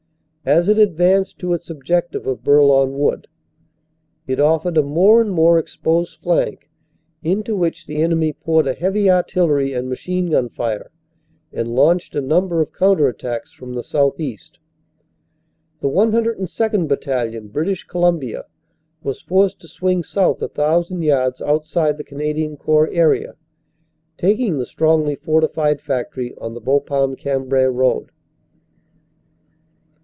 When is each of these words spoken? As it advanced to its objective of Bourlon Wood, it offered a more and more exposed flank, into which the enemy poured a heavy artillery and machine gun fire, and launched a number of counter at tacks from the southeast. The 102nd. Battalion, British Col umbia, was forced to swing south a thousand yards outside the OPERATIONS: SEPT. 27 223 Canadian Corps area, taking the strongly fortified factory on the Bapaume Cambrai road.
As 0.43 0.67
it 0.67 0.79
advanced 0.79 1.37
to 1.37 1.53
its 1.53 1.69
objective 1.69 2.25
of 2.25 2.43
Bourlon 2.43 2.97
Wood, 2.97 3.27
it 4.25 4.39
offered 4.39 4.75
a 4.75 4.81
more 4.81 5.21
and 5.21 5.29
more 5.31 5.59
exposed 5.59 6.19
flank, 6.19 6.67
into 7.21 7.55
which 7.55 7.85
the 7.85 7.97
enemy 8.01 8.33
poured 8.33 8.65
a 8.67 8.73
heavy 8.73 9.07
artillery 9.07 9.71
and 9.71 9.87
machine 9.87 10.31
gun 10.31 10.49
fire, 10.49 10.89
and 11.53 11.75
launched 11.75 12.15
a 12.15 12.21
number 12.21 12.59
of 12.59 12.73
counter 12.73 13.07
at 13.07 13.19
tacks 13.19 13.51
from 13.53 13.75
the 13.75 13.83
southeast. 13.83 14.57
The 15.79 15.89
102nd. 15.89 16.87
Battalion, 16.87 17.49
British 17.49 17.83
Col 17.83 18.11
umbia, 18.11 18.45
was 19.03 19.21
forced 19.21 19.59
to 19.59 19.67
swing 19.67 20.03
south 20.03 20.41
a 20.41 20.47
thousand 20.47 21.03
yards 21.03 21.39
outside 21.43 21.99
the 21.99 22.03
OPERATIONS: 22.03 22.55
SEPT. 22.57 22.63
27 22.65 22.65
223 22.65 22.95
Canadian 22.97 23.29
Corps 23.29 23.29
area, 23.29 23.35
taking 24.17 24.57
the 24.57 24.65
strongly 24.65 25.13
fortified 25.15 25.79
factory 25.79 26.33
on 26.41 26.55
the 26.55 26.61
Bapaume 26.61 27.15
Cambrai 27.15 27.65
road. 27.67 28.09